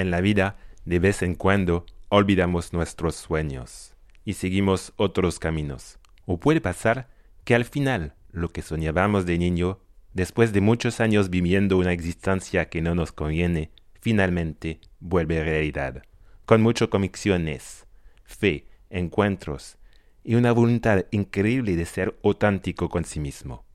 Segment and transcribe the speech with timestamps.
[0.00, 0.56] En la vida,
[0.86, 3.94] de vez en cuando, olvidamos nuestros sueños
[4.24, 5.98] y seguimos otros caminos.
[6.24, 7.10] O puede pasar
[7.44, 9.78] que al final lo que soñábamos de niño,
[10.14, 16.02] después de muchos años viviendo una existencia que no nos conviene, finalmente vuelve realidad,
[16.46, 17.86] con muchas convicciones,
[18.24, 19.76] fe, encuentros
[20.24, 23.66] y una voluntad increíble de ser auténtico con sí mismo.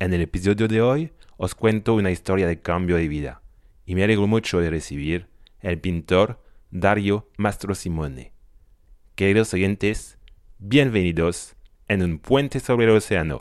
[0.00, 3.42] En el episodio de hoy os cuento una historia de cambio de vida
[3.86, 5.30] y me alegro mucho de recibir
[5.62, 6.40] el pintor
[6.70, 8.32] Dario Mastro Simone.
[9.14, 10.18] Queridos oyentes,
[10.58, 11.54] bienvenidos
[11.86, 13.38] en un puente sobre el océano.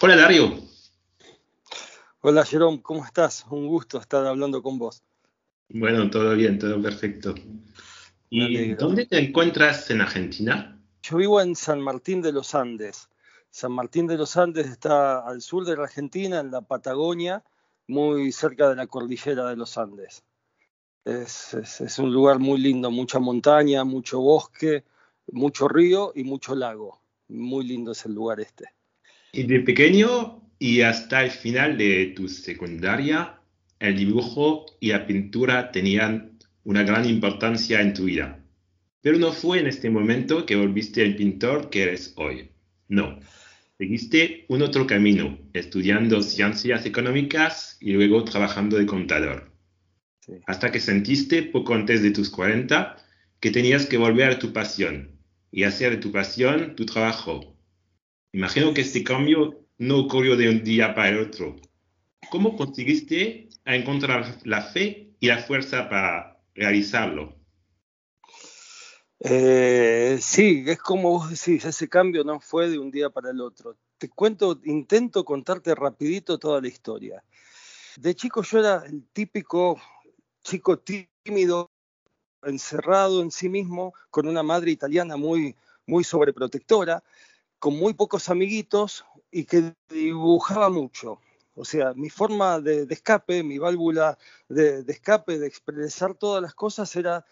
[0.00, 0.58] Hola Dario.
[2.22, 3.46] Hola Jerome, ¿cómo estás?
[3.50, 5.02] Un gusto estar hablando con vos.
[5.68, 7.34] Bueno, todo bien, todo perfecto.
[8.34, 10.80] ¿Y dónde te encuentras en Argentina?
[11.02, 13.10] Yo vivo en San Martín de los Andes.
[13.50, 17.44] San Martín de los Andes está al sur de la Argentina, en la Patagonia,
[17.88, 20.24] muy cerca de la cordillera de los Andes.
[21.04, 24.84] Es, un lugar muy lindo, mucha montaña, mucho bosque,
[25.30, 27.02] mucho río y mucho lago.
[27.28, 28.64] Muy lindo es el lugar este.
[29.32, 33.38] Y de pequeño y hasta el final de tu secundaria,
[33.78, 36.31] el dibujo y la pintura tenían
[36.64, 38.44] una gran importancia en tu vida.
[39.00, 42.50] Pero no fue en este momento que volviste el pintor que eres hoy.
[42.88, 43.18] No.
[43.78, 49.50] Seguiste un otro camino, estudiando ciencias económicas y luego trabajando de contador.
[50.46, 52.96] Hasta que sentiste, poco antes de tus 40,
[53.40, 55.18] que tenías que volver a tu pasión
[55.50, 57.56] y hacer de tu pasión tu trabajo.
[58.32, 61.56] Imagino que este cambio no ocurrió de un día para el otro.
[62.30, 67.34] ¿Cómo conseguiste encontrar la fe y la fuerza para realizarlo?
[69.20, 73.40] Eh, sí, es como vos decís, ese cambio no fue de un día para el
[73.40, 73.76] otro.
[73.98, 77.22] Te cuento, intento contarte rapidito toda la historia.
[77.96, 79.80] De chico yo era el típico
[80.42, 81.70] chico tímido,
[82.42, 85.54] encerrado en sí mismo, con una madre italiana muy,
[85.86, 87.02] muy sobreprotectora,
[87.58, 91.20] con muy pocos amiguitos y que dibujaba mucho.
[91.54, 94.18] O sea, mi forma de, escape, mi válvula
[94.48, 97.24] de, de, escape, de expresar todas las cosas era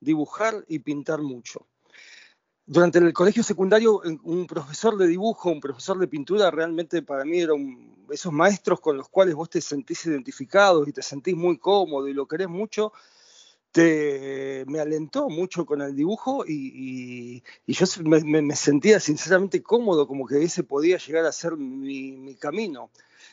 [0.00, 1.66] dibujar y pintar mucho.
[2.64, 7.40] Durante el colegio secundario, un profesor de dibujo, un profesor de pintura, realmente para mí
[7.40, 12.06] eran esos maestros con los cuales vos te sentís identificado y te sentís muy cómodo
[12.08, 12.92] y lo querés mucho,
[13.72, 20.42] te, me alentó mucho con el dibujo y, yo me, sentía sinceramente cómodo, como que
[20.42, 22.90] ese podía llegar a ser mi, mi camino.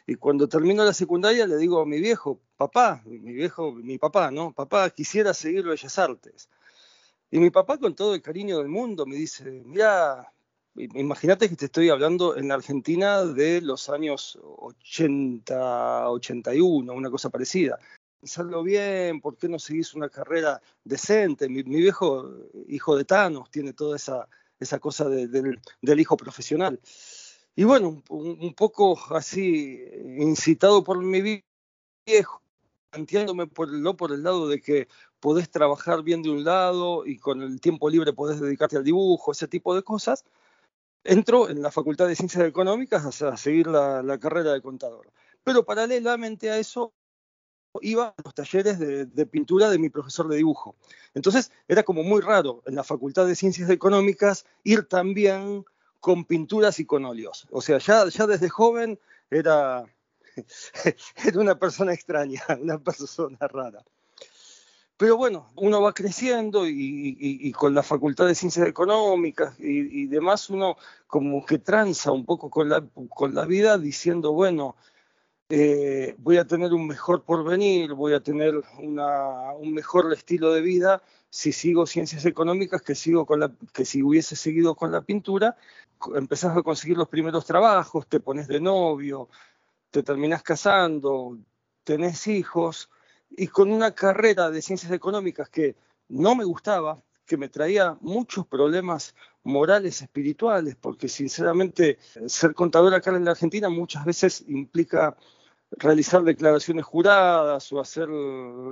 [0.10, 4.32] Y cuando termino la secundaria le digo a mi viejo, papá, mi viejo, mi papá,
[4.32, 4.54] ¿no?
[4.54, 6.50] Papá, quisiera seguir Bellas Artes.
[7.30, 10.32] Y mi papá con todo el cariño del mundo me dice, mira,
[10.76, 17.30] imagínate que te estoy hablando en la Argentina de los años 80, 81, una cosa
[17.30, 17.78] parecida.
[18.22, 21.50] Pensarlo bien, ¿por qué no seguís una carrera decente?
[21.50, 22.32] Mi, viejo,
[22.70, 26.80] hijo de Thanos, tiene toda esa, esa cosa del, del hijo profesional.
[27.58, 29.84] Y bueno, un, poco así,
[30.20, 31.44] incitado por mi
[32.06, 32.44] viejo,
[32.92, 34.88] planteándome por, no por el lado de que
[35.20, 39.32] podés trabajar bien de un lado y con el tiempo libre podés dedicarte al dibujo,
[39.32, 40.24] ese tipo de cosas,
[41.04, 45.12] entro en la Facultad de Ciencias Económicas a, seguir la, carrera de contador.
[45.44, 46.94] Pero paralelamente a eso
[47.82, 50.76] iba a los talleres de, pintura de mi profesor de dibujo.
[51.16, 55.66] Entonces era como muy raro en la Facultad de Ciencias Económicas ir también
[56.00, 57.48] con pinturas y con óleos.
[57.52, 59.00] O sea, ya, ya desde joven
[59.30, 59.86] era,
[61.26, 63.84] era una persona extraña, una persona rara.
[64.98, 70.76] Pero bueno, uno va creciendo y, con la Facultad de Ciencias Económicas y, demás, uno
[71.06, 74.76] como que tranza un poco con la, con la vida diciendo, bueno,
[75.50, 81.02] eh, voy a tener un mejor porvenir, voy a tener un mejor estilo de vida
[81.30, 85.56] si sigo ciencias económicas que, sigo con la, que si hubiese seguido con la pintura.
[86.16, 89.30] Empezás a conseguir los primeros trabajos, te pones de novio,
[89.90, 91.38] te terminás casando,
[91.84, 92.90] tenés hijos,
[93.30, 95.76] y con una carrera de ciencias económicas que
[96.10, 99.14] no me gustaba, que me traía muchos problemas
[99.44, 105.16] morales, espirituales, porque sinceramente ser contador acá en la Argentina muchas veces implica
[105.72, 108.10] realizar declaraciones juradas o hacer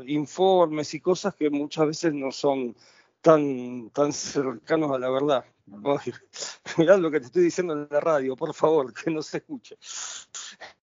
[0.07, 2.75] informes y cosas que muchas veces no son
[3.21, 5.45] tan, tan cercanos a la verdad.
[6.77, 9.77] mirá lo que te estoy diciendo en la radio, por favor, que no se escuche.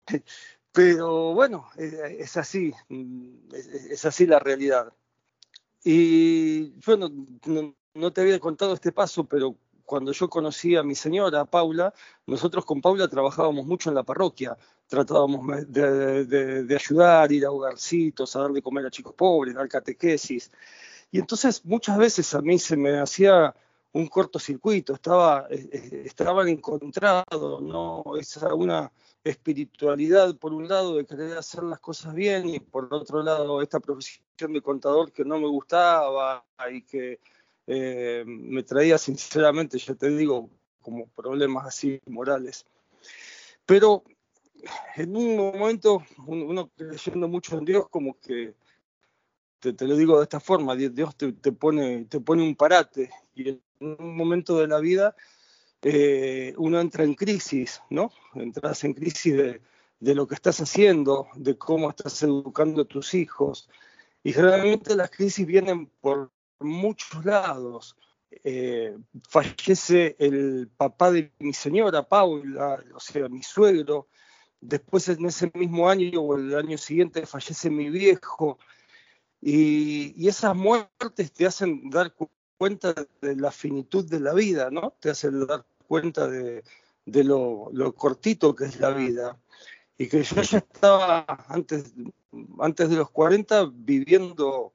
[0.72, 2.72] Pero bueno, eh, es así,
[3.90, 4.92] es así la realidad.
[5.84, 7.10] Y bueno,
[7.46, 11.92] no, no te había contado este paso, pero cuando yo conocí a mi señora, Paula,
[12.26, 14.56] nosotros con Paula trabajábamos mucho en la parroquia,
[14.86, 20.50] tratábamos de, ayudar, ir a hogarcitos, a darle de comer a chicos pobres, dar catequesis.
[21.10, 23.54] Y entonces muchas veces a mí se me hacía
[23.92, 28.04] un cortocircuito, estaba, estaban encontrados, ¿no?
[28.18, 28.90] Esa una
[29.22, 33.78] espiritualidad por un lado de querer hacer las cosas bien y por otro lado esta
[33.78, 37.20] profesión de contador que no me gustaba y que
[37.66, 40.48] eh, me traía sinceramente, ya te digo,
[40.80, 42.66] como problemas así morales.
[43.64, 44.02] Pero
[44.96, 48.54] en un momento, uno creyendo mucho en Dios, como que
[49.70, 53.62] te, lo digo de esta forma, Dios te, pone, te pone un parate y en
[53.80, 55.14] un momento de la vida
[55.82, 58.10] eh, uno entra en crisis, ¿no?
[58.34, 59.62] Entras en crisis de,
[60.00, 63.68] de, lo que estás haciendo, de cómo estás educando a tus hijos.
[64.24, 66.30] Y generalmente las crisis vienen por
[66.60, 67.96] muchos lados.
[68.44, 68.96] Eh,
[69.28, 74.08] fallece el papá de mi señora, Paula, o sea, mi suegro.
[74.60, 78.58] Después en ese mismo año o el año siguiente fallece mi viejo.
[79.44, 82.14] Y, esas muertes te hacen dar
[82.56, 84.94] cuenta de la finitud de la vida, ¿no?
[85.00, 86.62] Te hacen dar cuenta de,
[87.04, 89.36] lo, cortito que es la vida.
[89.98, 91.92] Y que yo ya estaba antes,
[92.60, 94.72] antes de los 40 viviendo,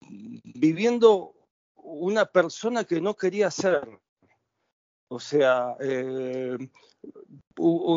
[0.00, 1.34] viviendo
[1.74, 4.00] una persona que no quería ser.
[5.08, 6.56] O sea, eh,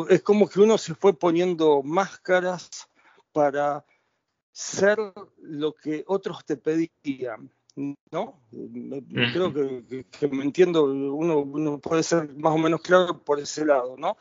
[0.08, 2.68] es como que uno se fue poniendo máscaras
[3.32, 3.84] para
[4.52, 4.98] ser
[5.42, 7.50] lo que otros te pedían,
[8.10, 8.40] ¿no?
[9.32, 14.16] Creo que, me entiendo, uno, puede ser más o menos claro por ese lado, ¿no?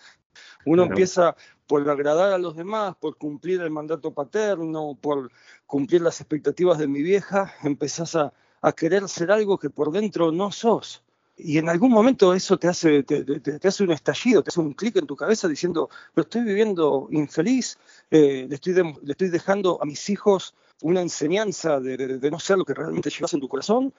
[0.65, 1.35] Uno empieza
[1.65, 5.31] por agradar a los demás, por cumplir el mandato paterno, por
[5.65, 10.31] cumplir las expectativas de mi vieja, empezás a, a querer ser algo que por dentro
[10.31, 11.03] no sos.
[11.37, 14.95] Y en algún momento eso te hace, te, hace un estallido, te hace un clic
[14.95, 17.77] en tu cabeza diciendo, pero estoy viviendo infeliz,
[18.09, 22.65] eh, le, estoy le estoy dejando a mis hijos una enseñanza de, no ser lo
[22.65, 23.93] que realmente llevas en tu corazón,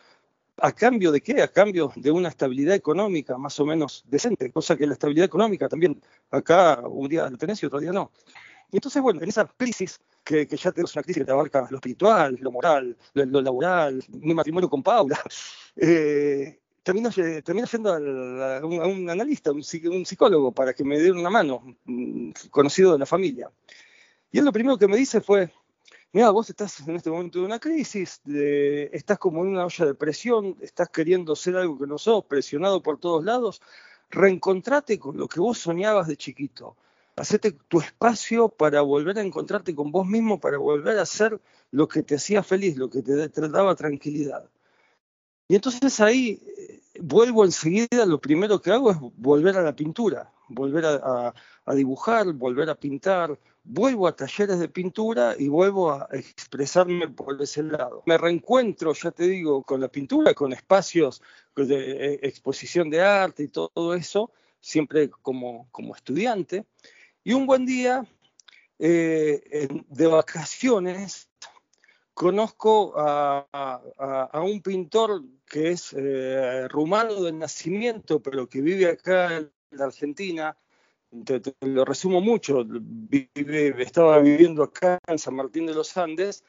[0.61, 1.41] ¿A cambio de qué?
[1.41, 5.69] A cambio de una estabilidad económica más o menos decente, cosa que la estabilidad económica
[5.69, 6.03] también
[6.33, 8.11] acá un día la tenés y otro día no.
[8.73, 11.77] Y entonces, bueno, en esa crisis, que, ya tenemos una crisis que te abarca lo
[11.77, 15.19] espiritual, lo moral, lo, laboral, mi matrimonio con Paula,
[15.77, 16.59] eh,
[16.89, 17.11] termino,
[17.45, 21.77] termino a, un, analista, un, psicólogo, para que me dé una mano,
[22.51, 23.51] conocido de la familia.
[24.33, 25.51] Y él lo primero que me dice fue,
[26.13, 29.95] mira, vos estás en este momento de una crisis, estás como en una olla de
[29.95, 33.61] presión, estás queriendo ser algo que no sos, presionado por todos lados,
[34.09, 36.75] reencontrate con lo que vos soñabas de chiquito.
[37.17, 41.39] Hacete tu espacio para volver a encontrarte con vos mismo, para volver a ser
[41.71, 44.49] lo que te hacía feliz, lo que te daba tranquilidad.
[45.49, 50.31] Y entonces ahí eh, vuelvo enseguida, lo primero que hago es volver a la pintura,
[50.49, 51.35] volver a,
[51.75, 57.63] dibujar, volver a pintar, vuelvo a talleres de pintura y vuelvo a expresarme por ese
[57.63, 58.03] lado.
[58.07, 61.23] Me reencuentro, ya te digo, con la pintura, con espacios
[61.57, 66.67] de eh, exposición de arte y todo eso, siempre como, como estudiante.
[67.25, 68.07] Y un buen día,
[68.79, 71.28] eh, de vacaciones,
[72.19, 79.53] conozco a, un pintor que es eh, rumano de nacimiento, pero que vive acá en
[79.71, 80.57] la Argentina.
[81.25, 82.67] Te, lo resumo mucho.
[83.79, 86.43] estaba viviendo acá en San Martín de los Andes,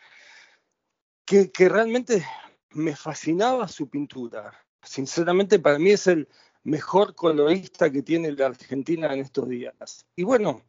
[1.23, 2.25] que, que realmente
[2.71, 4.51] me fascinaba su pintura.
[4.81, 6.27] Sinceramente, para mí es el
[6.63, 10.03] mejor colorista que tiene la Argentina en estos días.
[10.15, 10.63] Y bueno,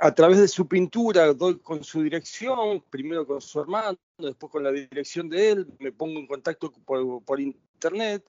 [0.00, 4.64] a través de su pintura doy con su dirección, primero con su hermano, después con
[4.64, 8.24] la dirección de él, me pongo en contacto por, internet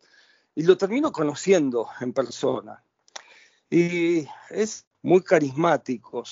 [0.56, 2.84] y lo termino conociendo en persona.
[3.70, 6.24] Y es muy carismático.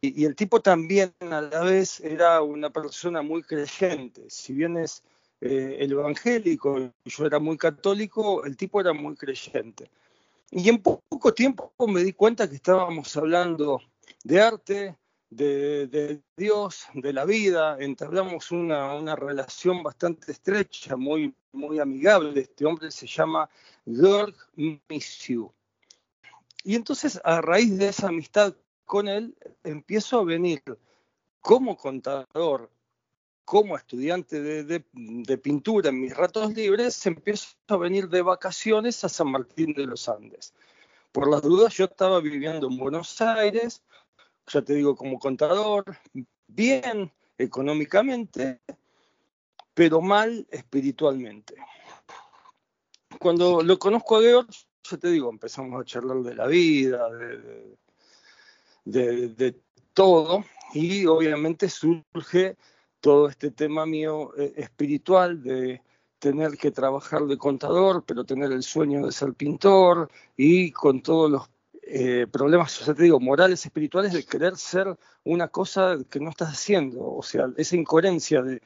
[0.00, 4.28] Y, el tipo también a la vez era una persona muy creyente.
[4.28, 5.02] Si bien es
[5.40, 9.90] eh, el evangélico y yo era muy católico, el tipo era muy creyente.
[10.50, 13.80] Y en poco tiempo me di cuenta que estábamos hablando
[14.24, 14.98] de arte,
[15.30, 22.40] de, Dios, de la vida, entablamos una, relación bastante estrecha, muy, muy amigable.
[22.40, 23.48] Este hombre se llama
[23.84, 24.34] Georg
[24.88, 25.52] Missiu.
[26.64, 30.62] Y entonces, a raíz de esa amistad con él, empiezo a venir
[31.40, 32.70] como contador,
[33.44, 39.08] como estudiante de, de, pintura en mis ratos libres, empiezo a venir de vacaciones a
[39.08, 40.52] San Martín de los Andes.
[41.16, 43.82] Por las dudas, yo estaba viviendo en Buenos Aires,
[44.48, 45.82] ya te digo, como contador,
[46.46, 48.60] bien económicamente,
[49.72, 51.54] pero mal espiritualmente.
[53.18, 57.08] Cuando lo conozco a George, yo te digo, empezamos a charlar de la vida,
[58.84, 59.58] de, de,
[59.94, 60.44] todo,
[60.74, 62.58] y obviamente surge
[63.00, 65.80] todo este tema mío eh, espiritual de
[66.18, 71.30] tener que trabajar de contador, pero tener el sueño de ser pintor y con todos
[71.30, 71.50] los
[71.82, 76.50] eh, problemas, o te digo, morales, espirituales de querer ser una cosa que no estás
[76.50, 77.14] haciendo.
[77.14, 78.62] O sea, esa incoherencia de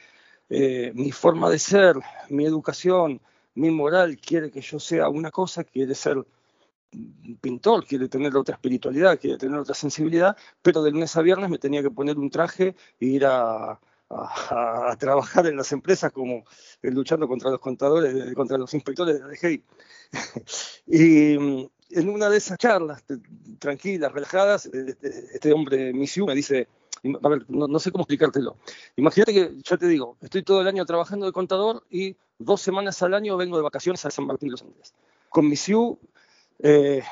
[0.49, 1.97] eh, mi forma de ser,
[2.31, 3.21] mi educación,
[3.55, 6.25] mi moral quiere que yo sea una cosa, quiere ser
[7.41, 11.59] pintor, quiere tener otra espiritualidad, quiere tener otra sensibilidad, pero de lunes a viernes me
[11.59, 13.79] tenía que poner un traje e ir a,
[14.11, 16.45] a, trabajar en las empresas como
[16.83, 19.63] eh, luchando contra los contadores, contra los inspectores de la DGI.
[20.87, 23.05] y mm, en una de esas charlas
[23.59, 26.69] tranquilas, relajadas, eh, este, este hombre, Misiu, me dice,
[27.23, 28.57] a ver, no, sé cómo explicártelo.
[28.97, 33.03] Imagínate que, ya te digo, estoy todo el año trabajando de contador y dos semanas
[33.03, 34.95] al año vengo de vacaciones a San Martín de los Andes.
[35.29, 35.99] Con Misiu,
[36.59, 37.03] eh,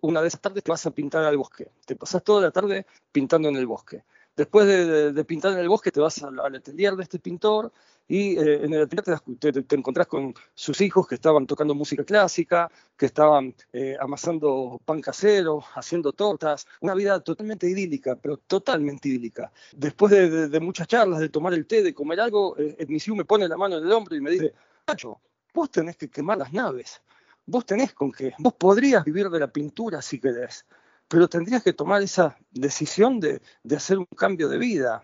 [0.00, 1.68] una de esas tardes te vas a pintar al bosque.
[1.86, 4.02] Te pasas toda la tarde pintando en el bosque.
[4.38, 7.72] Después de, pintar en el bosque, te vas al, atelier de este pintor
[8.06, 12.70] y eh, en el atelier te, encontrás con sus hijos que estaban tocando música clásica,
[12.96, 19.50] que estaban eh, amasando pan casero, haciendo tortas, una vida totalmente idílica, pero totalmente idílica.
[19.72, 23.48] Después de, muchas charlas, de tomar el té, de comer algo, eh, Misiu me pone
[23.48, 24.54] la mano en el hombro y me dice,
[24.86, 25.18] Nacho,
[25.52, 27.02] vos tenés que quemar las naves,
[27.44, 30.64] vos tenés con qué, vos podrías vivir de la pintura si querés
[31.08, 33.40] pero tendrías que tomar esa decisión de,
[33.74, 35.02] hacer un cambio de vida.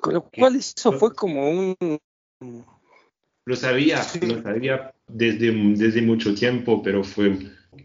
[0.00, 1.76] Con lo cual eso fue como un...
[3.44, 7.38] Lo sabía, lo sabía desde, desde mucho tiempo, pero fue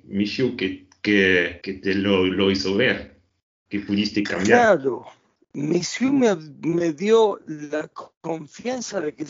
[0.04, 3.20] Michu que, que, que te lo, lo, hizo ver,
[3.68, 4.78] que pudiste cambiar.
[4.78, 5.06] Claro,
[5.54, 7.90] Michu me, me dio la
[8.22, 9.26] confianza de que,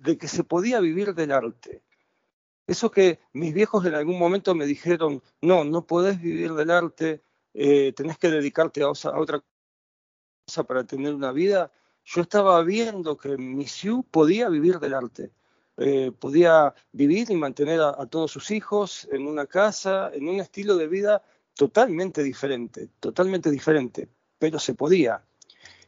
[0.00, 1.82] de que se podía vivir del arte.
[2.66, 7.22] Eso que mis viejos en algún momento me dijeron, no, no podés vivir del arte,
[7.54, 9.42] eh, tenés que dedicarte a, otra
[10.46, 11.70] cosa para tener una vida.
[12.04, 15.30] Yo estaba viendo que Misiu podía vivir del arte,
[15.76, 20.76] eh, podía vivir y mantener a, todos sus hijos en una casa, en un estilo
[20.76, 21.22] de vida
[21.54, 25.22] totalmente diferente, totalmente diferente, pero se podía.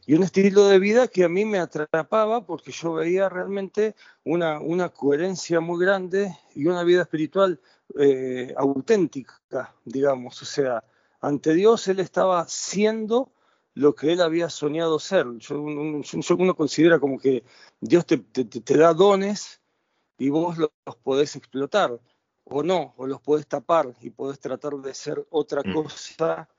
[0.07, 4.59] Y un estilo de vida que a mí me atrapaba porque yo veía realmente una,
[4.59, 7.59] una coherencia muy grande y una vida espiritual
[7.99, 10.41] eh, auténtica, digamos.
[10.41, 10.83] O sea,
[11.21, 13.31] ante Dios él estaba siendo
[13.75, 15.27] lo que él había soñado ser.
[15.37, 17.43] Yo, uno considera como que
[17.79, 18.23] Dios te,
[18.77, 19.61] da dones
[20.17, 20.71] y vos los,
[21.03, 21.99] podés explotar
[22.45, 25.73] o no, o los podés tapar y podés tratar de ser otra mm.
[25.73, 26.49] cosa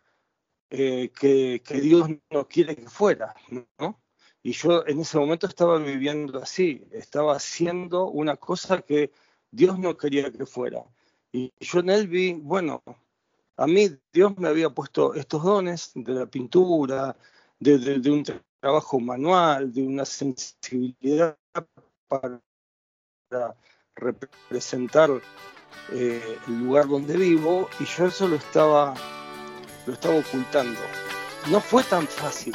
[0.71, 3.35] eh, que, Dios no quiere que fuera,
[3.79, 4.01] ¿no?
[4.43, 9.11] Y yo en ese momento estaba viviendo así, estaba haciendo una cosa que
[9.51, 10.85] Dios no quería que fuera.
[11.33, 12.83] Y yo en él vi, bueno,
[13.57, 17.17] a mí Dios me había puesto estos dones de la pintura,
[17.59, 18.25] de, un
[18.61, 21.37] trabajo manual, de una sensibilidad
[22.09, 22.41] para
[23.95, 25.11] representar
[25.93, 28.95] eh, el lugar donde vivo y yo eso lo estaba,
[29.87, 30.81] lo estaba ocultando.
[31.51, 32.55] No fue tan fácil.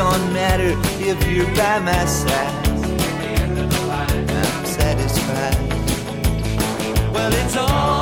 [0.00, 2.68] Don't matter if you're by my side.
[4.30, 5.58] I'm satisfied.
[7.12, 7.99] Well, it's alright.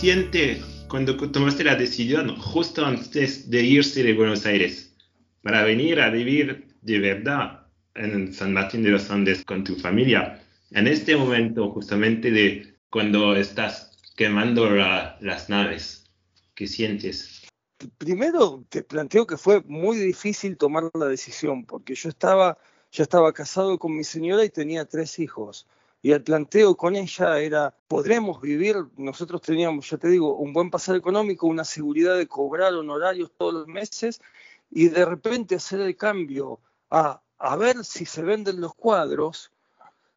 [0.00, 4.96] Siente cuando tomaste la decisión justo antes de irse de Buenos Aires
[5.42, 10.42] para venir a vivir de verdad en San Martín de los Andes con tu familia?
[10.70, 16.10] En este momento justamente de cuando estás quemando la- las naves,
[16.54, 17.42] ¿qué sientes?
[17.98, 22.56] Primero te planteo que fue muy difícil tomar la decisión, porque yo estaba,
[22.90, 25.66] ya estaba casado con mi señora y tenía tres hijos.
[26.02, 28.76] Y el planteo con ella era, ¿podremos vivir?
[28.96, 33.52] Nosotros teníamos, ya te digo, un buen pasar económico, una seguridad de cobrar honorarios todos
[33.52, 34.20] los meses
[34.70, 36.60] y de repente hacer el cambio
[36.90, 39.52] a, a ver si se venden los cuadros.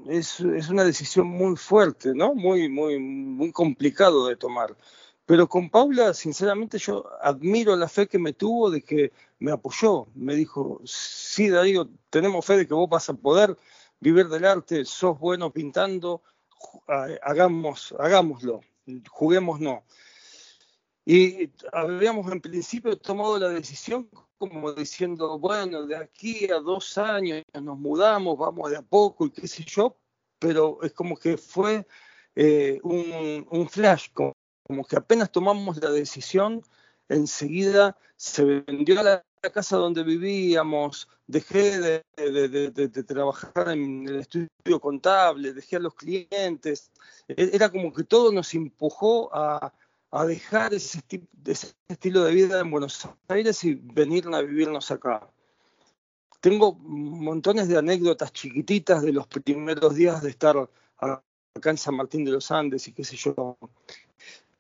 [0.08, 2.34] Es, es una decisión muy fuerte, ¿no?
[2.34, 4.76] Muy, muy, muy complicado de tomar.
[5.26, 10.08] Pero con Paula, sinceramente, yo admiro la fe que me tuvo de que me apoyó.
[10.16, 13.58] Me dijo, sí, Darío, tenemos fe de que vos vas a poder
[14.04, 16.22] vivir del arte, sos bueno pintando,
[17.22, 18.62] hagamos, hagámoslo,
[19.10, 19.84] juguemos no.
[21.06, 27.44] Y habíamos en principio tomado la decisión como diciendo, bueno, de aquí a dos años
[27.62, 29.96] nos mudamos, vamos de a poco y qué sé yo,
[30.38, 31.88] pero es como que fue
[32.36, 36.62] eh, un, un flash, como, como que apenas tomamos la decisión,
[37.08, 41.80] enseguida se vendió la, la casa donde vivíamos, dejé
[42.16, 46.92] de, trabajar en el estudio contable, dejé a los clientes,
[47.28, 49.74] E- era como que todo nos empujó a,
[50.26, 51.02] dejar ese,
[51.46, 55.28] ese estilo de vida en Buenos Aires y venir a vivirnos acá.
[56.40, 60.56] Tengo montones de anécdotas chiquititas de los primeros días de estar
[60.98, 63.58] acá en San Martín de los Andes y qué sé yo.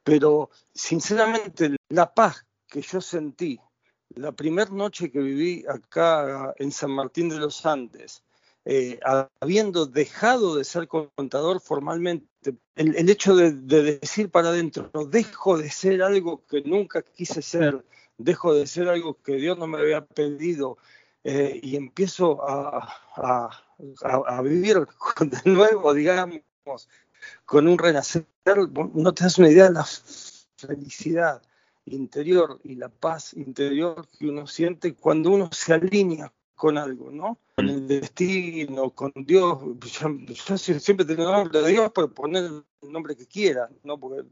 [0.03, 3.59] Pero sinceramente la paz que yo sentí
[4.15, 8.23] la primera noche que viví acá en San Martín de los Andes,
[8.65, 8.99] eh,
[9.41, 12.27] habiendo dejado de ser contador formalmente,
[12.75, 17.83] el, hecho de, de decir para adentro, dejo de ser algo que nunca quise ser,
[18.17, 20.77] dejo de ser algo que Dios no me había pedido
[21.23, 24.77] eh, y empiezo a, a- vivir
[25.19, 26.41] de nuevo, digamos,
[27.45, 28.25] con un renacer,
[28.93, 29.85] no te das una idea de la
[30.57, 31.41] felicidad
[31.85, 37.39] interior y la paz interior que uno siente cuando uno se alinea con algo, ¿no?
[37.55, 39.59] Con el destino, con Dios.
[39.99, 42.45] Yo, yo siempre tengo el nombre de Dios, pero poner
[42.81, 43.99] el nombre que quiera, ¿no?
[43.99, 44.27] Porque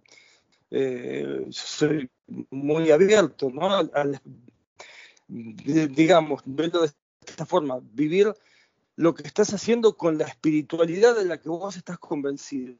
[0.71, 2.09] eh, soy
[2.49, 3.69] muy abierto, ¿no?
[3.73, 4.21] Al- al-
[5.27, 6.91] digamos, verlo de
[7.25, 8.33] esta forma, vivir
[8.95, 12.75] lo que estás haciendo con la espiritualidad de la que vos estás convencido.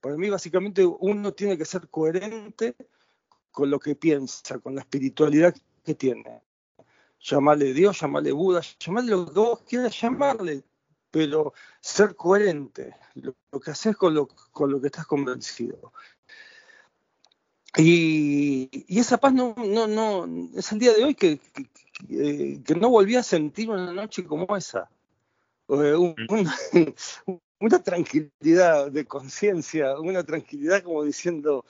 [0.00, 2.74] Para mí, básicamente, uno tiene que ser coherente
[3.54, 6.42] con lo que piensa, con la espiritualidad que tiene.
[7.20, 10.64] Llamarle Dios, llamarle Buda, llamarle lo que vos quieras llamarle,
[11.12, 15.92] pero ser coherente, lo, lo que haces con lo, con lo que estás convencido.
[17.76, 20.26] Y, y esa paz no, no, no,
[20.58, 21.64] es el día de hoy que, que,
[22.08, 24.90] que- que no volví a sentir una noche como esa.
[25.68, 26.54] Eh, un- una,
[27.60, 31.64] una tranquilidad de conciencia, una tranquilidad como diciendo,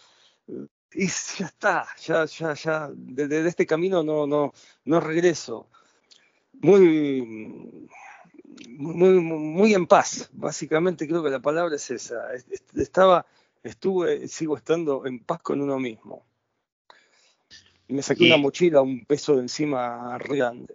[0.48, 1.06] eh, y
[1.38, 4.52] ya está, ya, ya, ya, de, de este camino no, no,
[4.84, 5.68] no regreso.
[6.60, 7.88] Muy,
[8.68, 12.32] muy, muy en paz, básicamente creo que la palabra es esa.
[12.32, 13.26] Es- es- Estaba,
[13.62, 16.24] estuve, sigo estando en paz con uno mismo.
[17.88, 20.74] Me saqué Y- una mochila, un peso de encima grande.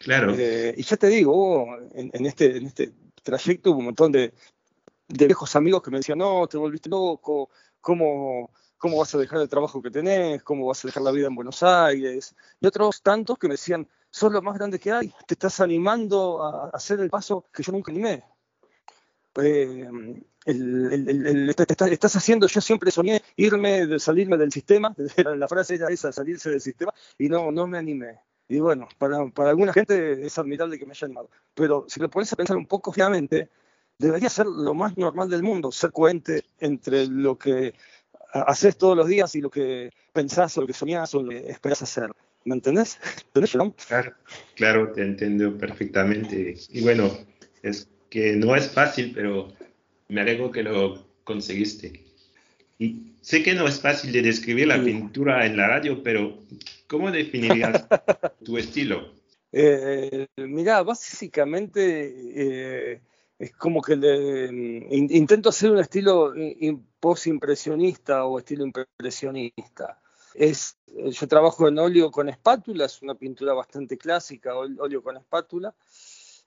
[0.00, 0.34] Claro.
[0.36, 4.32] Eh, y ya te digo, en este, en este trayecto hubo un montón de,
[5.08, 9.42] de viejos amigos que me decían, no, te volviste loco, ¿cómo, cómo vas a dejar
[9.42, 13.02] el trabajo que tenés, cómo vas a dejar la vida en Buenos Aires, y otros
[13.02, 16.98] tantos que me decían, sos lo más grande que hay, te estás animando a hacer
[16.98, 18.24] el paso que yo nunca animé.
[19.36, 19.86] Eh,
[20.46, 24.94] estás haciendo, yo siempre soñé irme, salirme del sistema,
[25.36, 28.20] la frase era esa, salirse del sistema, y no, no me animé.
[28.48, 31.30] Y bueno, para, para alguna gente es admirable que me haya animado.
[31.54, 33.50] Pero si lo pones a pensar un poco finalmente,
[33.98, 37.74] debería ser lo más normal del mundo, ser coherente entre lo que
[38.32, 41.50] haces todos los días y lo que pensás o lo que soñás o lo que
[41.50, 42.10] esperás hacer.
[42.44, 42.98] ¿Me entendés?
[43.88, 44.14] Claro,
[44.54, 46.56] claro, te entiendo perfectamente.
[46.68, 47.10] Y bueno,
[47.62, 49.52] es que no es fácil, pero
[50.08, 52.04] me alegro que lo conseguiste.
[52.78, 56.38] Y sé que no es fácil de describir la pintura en la radio, pero
[56.86, 57.86] ¿cómo definirías
[58.44, 59.14] tu estilo?
[59.52, 63.00] Eh, mira, básicamente eh,
[63.40, 63.94] es como que
[64.90, 66.34] intento hacer un estilo
[67.00, 69.98] post-impresionista o estilo impresionista.
[70.34, 75.74] Es, yo trabajo en óleo con espátula, es una pintura bastante clásica, óleo con espátula.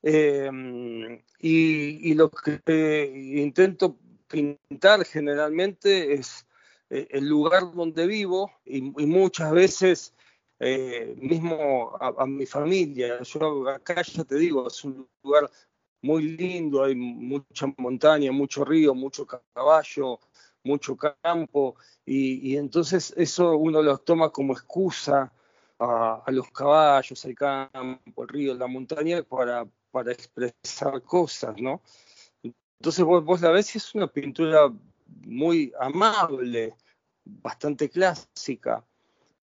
[0.03, 6.45] Em, y, lo que intento pintar generalmente es
[6.91, 10.13] eh, el lugar donde vivo y, muchas veces
[10.59, 13.23] eh, mismo a, mi familia.
[13.23, 15.49] Yo acá ya te digo, es un lugar
[16.03, 20.19] muy lindo, hay mucha montaña, mucho río, mucho caballo,
[20.63, 25.31] mucho campo, y, entonces eso uno lo toma como excusa
[25.79, 31.81] a, los caballos, al campo, el río, la montaña, para, para expresar cosas, ¿no?
[32.79, 34.71] Entonces vos, la ves y es una pintura
[35.25, 36.75] muy amable,
[37.23, 38.85] bastante clásica,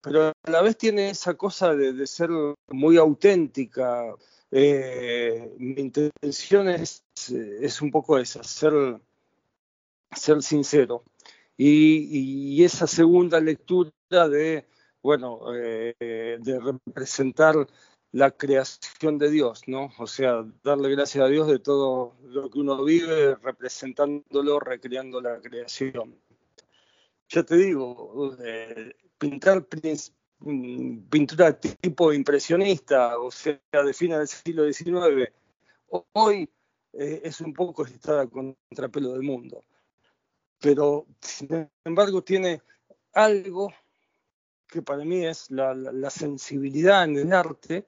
[0.03, 2.31] pero a la vez tiene esa cosa de, ser
[2.69, 4.15] muy auténtica.
[4.51, 9.01] Eh, mi intención es, es, un poco esa, ser,
[10.15, 11.05] ser sincero.
[11.57, 13.93] Y, esa segunda lectura
[14.29, 14.67] de,
[15.03, 15.95] bueno, eh,
[16.41, 17.67] de representar
[18.13, 19.91] la creación de Dios, ¿no?
[19.99, 25.41] O sea, darle gracias a Dios de todo lo que uno vive, representándolo, recreando la
[25.41, 26.19] creación.
[27.29, 29.65] Ya te digo, eh, pintar
[30.41, 35.33] pintura tipo impresionista, o sea, de fines del siglo XIX,
[36.13, 36.49] hoy
[36.93, 39.65] eh, es un poco estar a contrapelo del mundo.
[40.61, 42.63] Pero, sin embargo, tiene
[43.13, 43.73] algo
[44.67, 47.87] que para mí es la, sensibilidad en el arte,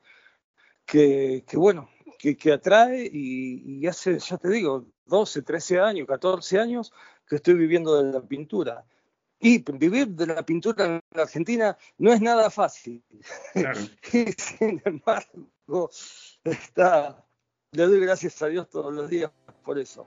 [0.85, 1.89] que, bueno,
[2.19, 6.93] que, atrae y, hace, ya te digo, 12, 13 años, 14 años
[7.29, 8.85] que estoy viviendo de la pintura.
[9.45, 13.03] Y vivir de la pintura en la Argentina no es nada fácil.
[14.13, 15.91] y sin embargo,
[16.45, 17.27] está,
[17.73, 19.33] le doy gracias a Dios todos los días
[19.65, 20.07] por eso.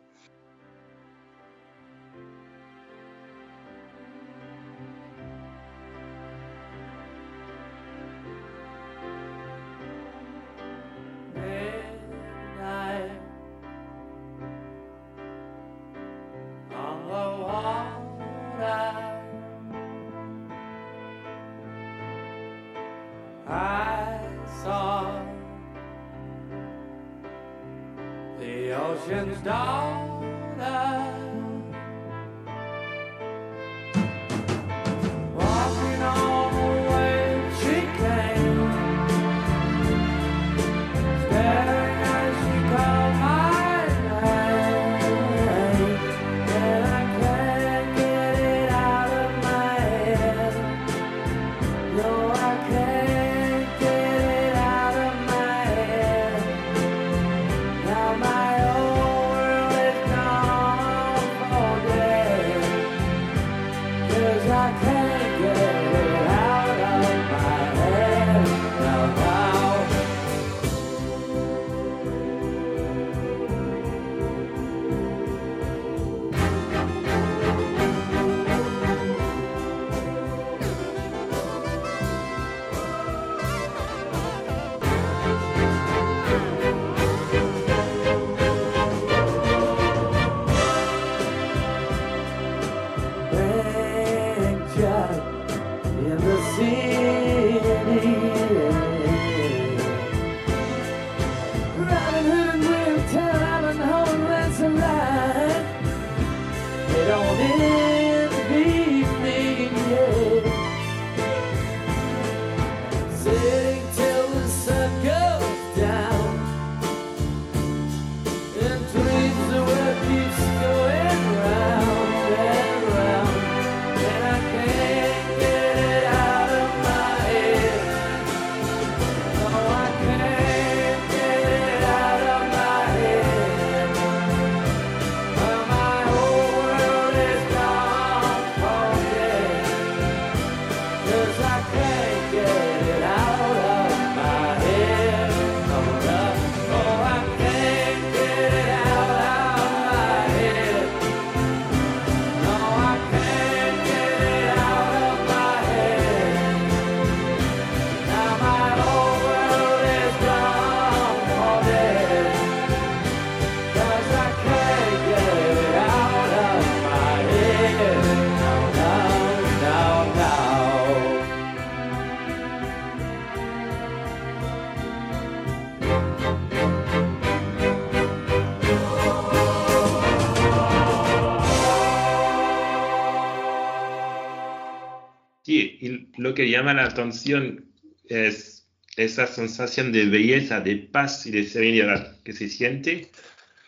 [186.35, 187.65] Que llama la atención
[188.07, 188.67] es
[188.97, 193.09] esa sensación de belleza, de paz y de serenidad que se siente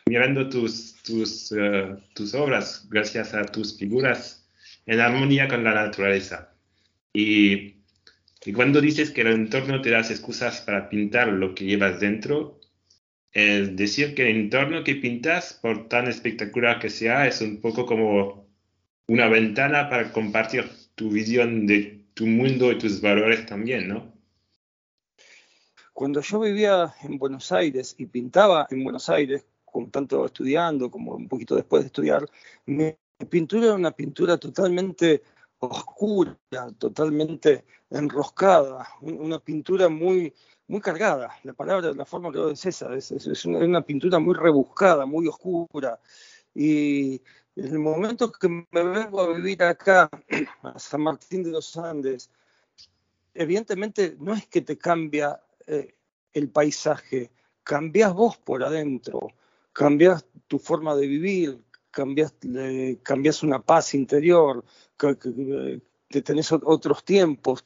[0.07, 4.47] mirando tus, tus, eh, tus obras gracias a tus figuras
[4.85, 6.53] en armonía con la naturaleza.
[7.13, 7.81] Y,
[8.45, 12.59] y cuando dices que el entorno te das excusas para pintar lo que llevas dentro,
[13.33, 17.85] es decir que el entorno que pintas, por tan espectacular que sea, es un poco
[17.85, 18.47] como
[19.07, 24.11] una ventana para compartir tu visión de tu mundo y tus valores también, ¿no?
[25.93, 29.45] Cuando yo vivía en Buenos Aires y pintaba en Buenos Aires,
[29.91, 32.27] tanto estudiando como un poquito después de estudiar,
[32.65, 32.95] mi
[33.29, 35.21] pintura era una pintura totalmente
[35.59, 36.35] oscura,
[36.79, 40.33] totalmente enroscada, un- una pintura muy,
[40.67, 41.29] muy cargada.
[41.43, 44.33] La palabra, la forma que lo es esa, es, es- es una, una pintura muy
[44.35, 45.99] rebuscada, muy oscura.
[46.55, 47.21] Y
[47.57, 50.09] en el momento que me vengo a vivir acá,
[50.63, 52.29] a San Martín de los Andes,
[53.33, 55.95] evidentemente no es que te cambia eh,
[56.33, 57.31] el paisaje,
[57.63, 59.29] cambias vos por adentro,
[59.73, 64.63] cambias tu forma de vivir, cambias, una paz interior,
[64.97, 67.65] que, que- tenés ot- otros tiempos.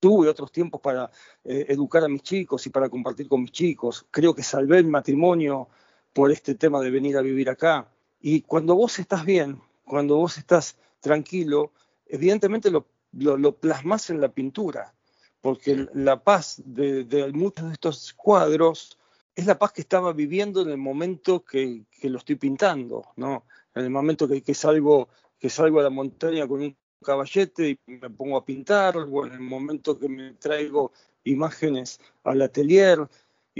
[0.00, 1.10] Tuve otros tiempos para
[1.44, 4.06] eh, educar a mis chicos y para compartir con mis chicos.
[4.10, 5.68] Creo que salvé el matrimonio
[6.12, 7.88] por este tema de venir a vivir acá.
[8.20, 11.72] Y cuando vos estás bien, cuando vos estás tranquilo,
[12.06, 14.94] evidentemente lo, lo, lo plasmas en la pintura
[15.40, 18.98] porque la paz de, de muchos de estos cuadros
[19.34, 23.44] es la paz que estaba viviendo en el momento que, que lo estoy pintando, ¿no?
[23.74, 27.78] En el momento que, que salgo, que salgo a la montaña con un caballete y
[27.86, 33.08] me pongo a pintar, o en el momento que me traigo imágenes al atelier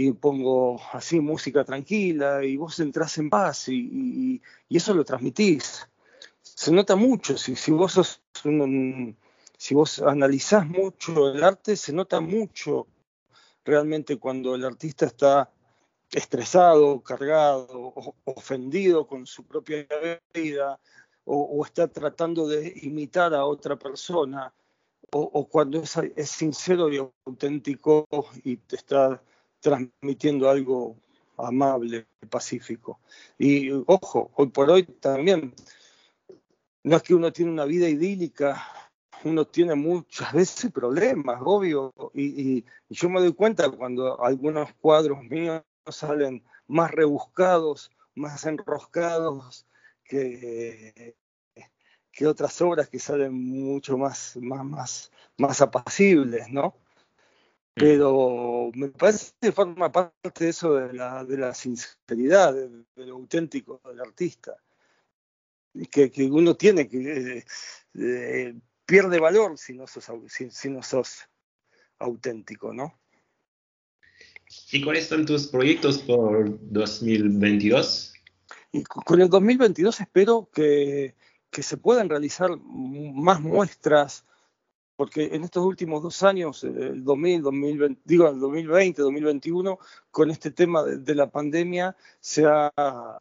[0.01, 5.05] y pongo así música tranquila y vos entras en paz y, y- y eso lo
[5.05, 5.89] transmitís.
[6.41, 9.17] Se nota mucho, si, si vos sos un,
[9.57, 12.87] si vos analizás mucho el arte, se nota mucho
[13.65, 15.51] realmente cuando el artista está
[16.13, 17.93] estresado, cargado,
[18.25, 19.85] ofendido con su propia
[20.33, 20.79] vida,
[21.25, 24.55] o, o está tratando de imitar a otra persona,
[25.11, 28.07] o, cuando es sincero y auténtico
[28.45, 29.21] y te está
[29.61, 30.97] transmitiendo algo
[31.37, 33.01] amable, pacífico.
[33.39, 35.55] Y ojo, hoy por hoy también,
[36.83, 38.63] no es que uno tiene una vida idílica,
[39.25, 45.63] uno tiene muchas veces problemas, obvio, y, yo me doy cuenta cuando algunos cuadros míos
[45.87, 49.67] salen más rebuscados, más enroscados
[50.05, 51.15] que,
[52.13, 56.75] que otras obras que salen mucho más, más, más, más apacibles, ¿no?
[57.79, 63.07] Pero me parece que forma parte de eso de la, de la sinceridad, de, de
[63.07, 64.57] lo auténtico del artista.
[65.91, 67.45] Que, que uno tiene que eh,
[67.95, 71.29] eh, pierde valor si no sos, si, si no sos
[71.99, 72.99] auténtico, ¿no?
[74.73, 78.15] ¿Y cuáles son tus proyectos por 2022?
[78.73, 81.15] Y con el 2022 espero que,
[81.51, 84.25] que se puedan realizar más muestras,
[84.99, 89.79] porque en estos últimos dos años, eh, el 2000, 2020, digo, el 2020, 2021,
[90.11, 92.73] con este tema de, de la pandemia, se ha,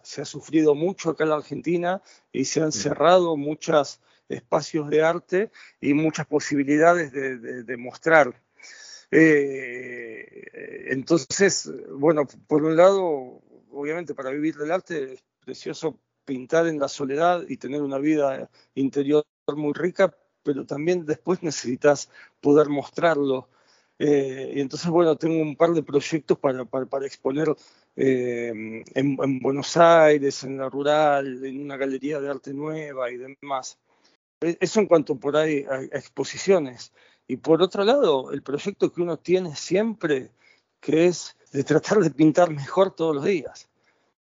[0.04, 5.04] se ha sufrido mucho acá en la Argentina y se han cerrado muchos espacios de
[5.04, 8.42] arte y muchas posibilidades de, de- de mostrar.
[9.12, 16.80] Eh, entonces, bueno, por un lado, obviamente para vivir del arte es precioso pintar en
[16.80, 19.24] la soledad y tener una vida interior
[19.56, 20.14] muy rica,
[20.48, 23.50] pero también después necesitas poder mostrarlo.
[24.00, 27.54] Eh, y entonces, bueno, tengo un par de proyectos para, para, para exponer
[27.98, 33.18] eh, en, en Buenos Aires, en la rural, en una galería de arte nueva y
[33.18, 33.78] demás.
[34.40, 36.94] Eh, Eso en cuanto por ahí a, a exposiciones.
[37.28, 40.32] Y por otro lado, el proyecto que uno tiene siempre,
[40.80, 43.68] que es de tratar de pintar mejor todos los días.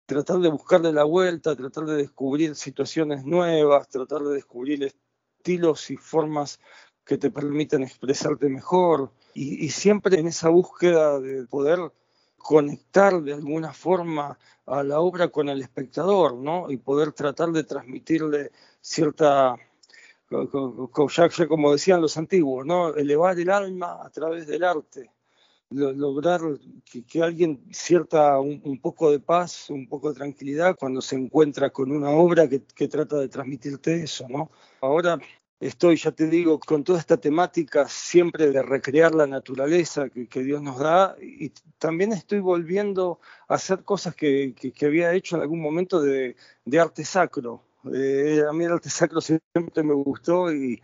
[0.06, 4.93] Tratar de buscarle la vuelta, tratar de descubrir situaciones nuevas, tratar de descubrir
[5.43, 6.62] estilos y formas
[7.03, 11.79] que te permiten expresarte mejor y, siempre en esa búsqueda de poder
[12.38, 16.71] conectar de alguna forma a la obra con el espectador, ¿no?
[16.71, 19.58] Y poder tratar de transmitirle cierta,
[21.49, 22.95] como decían los antiguos, ¿no?
[22.95, 25.12] Elevar el alma a través del arte,
[25.73, 26.41] lograr
[27.07, 31.91] que, alguien cierta un, poco de paz, un poco de tranquilidad cuando se encuentra con
[31.91, 34.51] una obra que, que trata de transmitirte eso, ¿no?
[34.81, 35.19] Ahora
[35.67, 40.62] estoy, ya te digo, con toda esta temática siempre de recrear la naturaleza que, Dios
[40.62, 46.01] nos da y también estoy volviendo a hacer cosas que, había hecho en algún momento
[46.01, 46.36] de,
[46.79, 47.62] arte sacro.
[47.93, 50.81] Eh, a mí el arte sacro siempre me gustó y,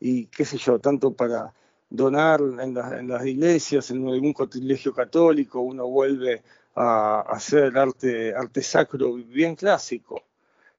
[0.00, 1.54] qué sé yo, tanto para
[1.90, 2.74] donar en,
[3.08, 6.42] las iglesias, en algún colegio católico, uno vuelve
[6.74, 10.22] a, hacer arte, arte sacro bien clásico.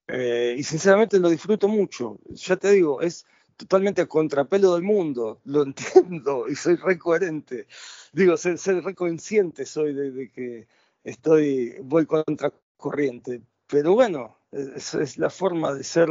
[0.08, 2.20] Eh, y sinceramente lo disfruto mucho.
[2.30, 3.26] Ya te digo, es
[3.58, 7.68] totalmente contrapelo del mundo, lo entiendo y soy re coherente.
[8.14, 10.68] Digo, ser, ser re consciente soy de, que
[11.04, 13.42] estoy, voy contra corriente.
[13.68, 16.10] Pero bueno, es, es la forma de ser,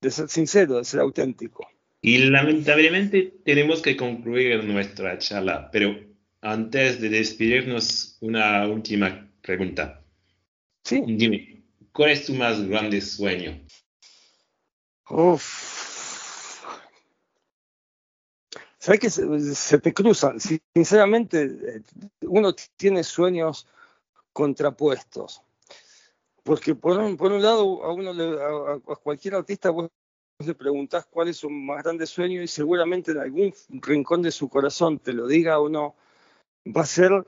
[0.00, 1.66] de ser sincero, de ser auténtico.
[2.00, 5.96] Y lamentablemente tenemos que concluir nuestra charla, pero
[6.40, 10.04] antes de despedirnos, una última pregunta.
[10.84, 11.02] Sí.
[11.06, 13.60] Dime, ¿cuál es tu más grande sueño?
[15.10, 15.68] Uf,
[18.88, 20.38] sabes que se, te cruzan.
[20.74, 21.82] Sinceramente, eh,
[22.22, 23.66] uno tiene sueños
[24.32, 25.42] contrapuestos.
[26.42, 29.90] Porque por un, por un lado, a uno a, cualquier artista vos
[30.46, 34.48] le preguntás cuál es su más grande sueño y seguramente en algún rincón de su
[34.48, 35.96] corazón te lo diga o no,
[36.64, 37.26] va a ser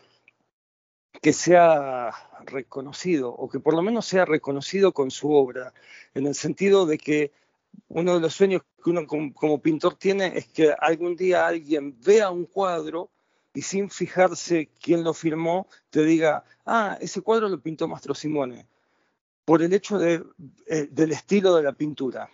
[1.20, 2.12] que sea
[2.44, 5.74] reconocido o que por lo menos sea reconocido con su obra,
[6.14, 7.32] en el sentido de que
[7.88, 12.30] uno de los sueños que uno como, pintor tiene es que algún día alguien vea
[12.30, 13.10] un cuadro
[13.52, 18.68] y sin fijarse quién lo firmó, te diga, ah, ese cuadro lo pintó Mastro Simone,
[19.44, 20.22] por el hecho eh,
[20.92, 22.30] del estilo de la pintura,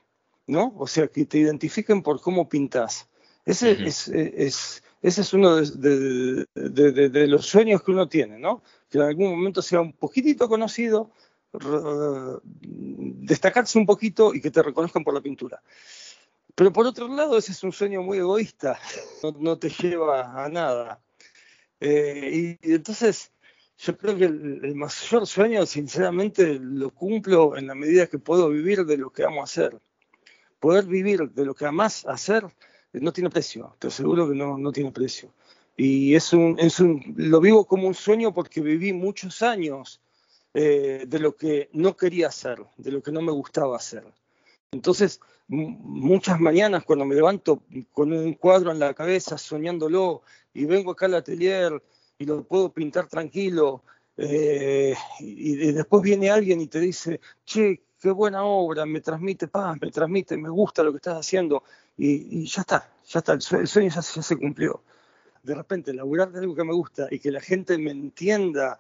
[0.47, 0.75] ¿no?
[0.79, 3.09] O sea, que te identifiquen por cómo pintas.
[3.45, 8.63] Ese, es, es, ese es uno de, de, los sueños que uno tiene, ¿no?
[8.91, 11.11] Que en algún momento sea un poquitito conocido,
[12.73, 15.63] destacarse un poquito y que te reconozcan por la pintura.
[16.57, 18.81] Pero por otro lado, ese es un sueño muy egoísta,
[19.41, 21.01] no, te lleva a nada.
[21.81, 23.31] Eh, y, entonces,
[23.79, 28.87] yo creo que el, mayor sueño, sinceramente, lo cumplo en la medida que puedo vivir
[28.87, 29.79] de lo que amo hacer.
[30.67, 32.45] Poder vivir de lo que amas hacer
[32.93, 35.33] no tiene precio, te aseguro que no, no tiene precio.
[35.77, 40.01] Y es un, es un, lo vivo como un sueño porque viví muchos años
[40.55, 44.03] eh, de lo que no quería hacer, de lo que no me gustaba hacer.
[44.73, 50.91] Entonces, muchas mañanas cuando me levanto con un cuadro en la cabeza, soñándolo, y vengo
[50.91, 51.81] acá al atelier
[52.19, 53.85] y lo puedo pintar tranquilo,
[54.17, 59.77] eh, y, después viene alguien y te dice, che, qué buena obra, me transmite paz,
[59.81, 61.63] me transmite, me gusta lo que estás haciendo,
[61.97, 64.83] y, ya está, ya está, el sueño, ya, ya, se cumplió.
[65.43, 68.79] De repente, laburar de algo que me gusta y que la gente me entienda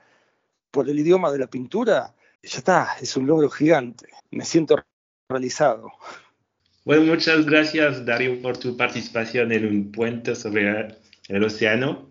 [0.71, 4.09] por el idioma de la pintura, ya está, es un logro gigante.
[4.31, 4.77] Me siento
[5.29, 5.93] realizado.
[6.85, 10.97] Bueno, muchas gracias Darío por tu participación en un puente sobre
[11.29, 12.11] el océano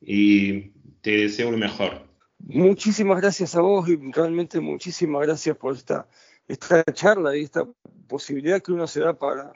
[0.00, 2.06] y te deseo lo mejor.
[2.38, 6.06] Muchísimas gracias a vos y realmente muchísimas gracias por esta,
[6.52, 7.66] esta charla y esta
[8.08, 9.52] posibilidad que uno se da para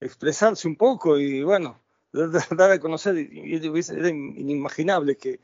[0.00, 1.80] expresarse un poco y bueno,
[2.12, 5.40] dar a conocer, era inimaginable que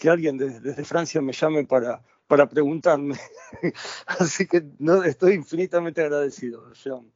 [0.00, 3.16] que alguien desde Francia me llame para, para preguntarme.
[4.06, 7.12] Así que no, estoy infinitamente agradecido, John.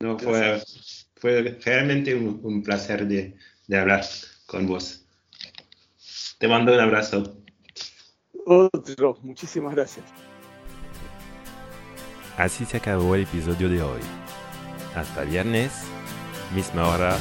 [0.00, 0.62] No, fue,
[1.14, 3.36] fue realmente un, placer de,
[3.66, 4.04] de, hablar
[4.46, 5.06] con vos.
[6.38, 7.38] Te mando un abrazo.
[8.44, 10.04] Otro, muchísimas gracias.
[12.36, 14.00] Así se acabó el episodio de hoy.
[14.94, 15.72] Hasta viernes,
[16.54, 17.16] misma hora,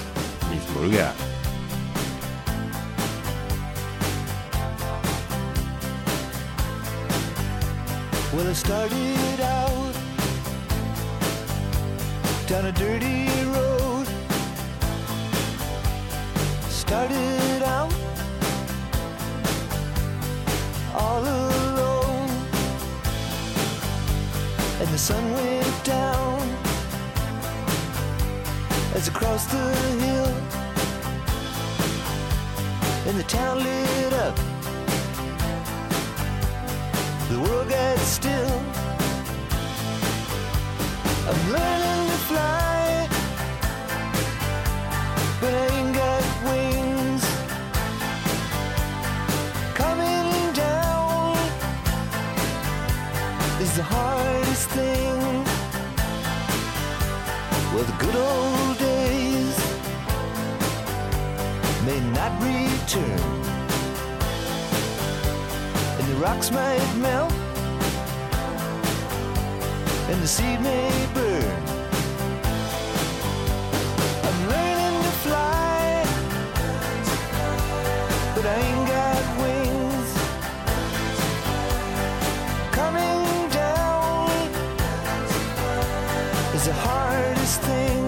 [0.51, 1.13] mismo lugar.
[29.05, 29.57] kids across the
[30.03, 30.33] hill.
[33.07, 34.35] And the town lit up.
[37.29, 38.61] The world got still.
[41.27, 43.07] I'm learning to fly,
[45.41, 47.23] but I ain't got wings.
[49.75, 51.37] Coming down
[53.61, 55.45] is the hardest thing.
[57.73, 58.94] Well, the good old days.
[62.25, 63.19] not return.
[65.97, 67.31] And the rocks might melt,
[70.09, 71.63] and the seed may burn.
[74.27, 76.05] I'm learning to fly,
[78.35, 80.09] but I ain't got wings.
[82.79, 84.29] Coming down
[86.55, 88.04] is the hardest thing.